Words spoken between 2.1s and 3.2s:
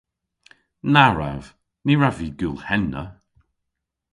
vy gul henna.